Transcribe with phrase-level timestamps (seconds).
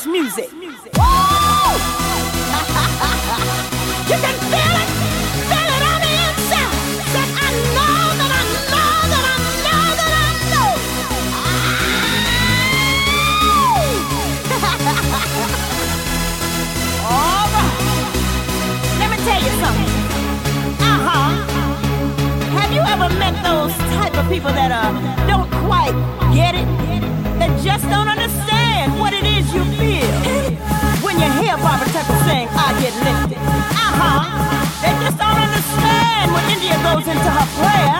[0.00, 0.50] house music.
[0.52, 0.70] You
[4.16, 4.88] can feel it,
[5.50, 6.74] feel it on the inside.
[7.36, 7.38] I
[7.76, 9.26] know that I know that I
[9.66, 10.18] know that I
[10.52, 10.70] know.
[17.10, 17.74] All right.
[19.00, 19.90] Let me tell you something.
[20.80, 21.30] Uh huh.
[22.58, 24.92] Have you ever met those type of people that uh
[25.26, 25.94] don't quite
[26.34, 26.66] get it?
[27.38, 29.29] That just don't understand what it is
[31.20, 34.24] you hear Barbara Tucker sing "I Get Lifted." Uh huh.
[34.80, 37.96] They just don't understand when India goes into her prayer.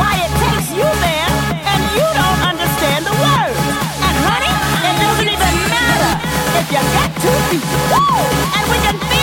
[0.00, 1.30] Why it takes you there
[1.68, 3.60] and you don't understand the words.
[4.00, 4.54] And honey,
[4.88, 6.12] it doesn't even matter
[6.56, 7.64] if you got two feet.
[7.92, 8.16] Woo!
[8.56, 9.17] And we can feel